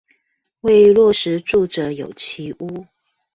[0.61, 2.87] 為落實住者有其屋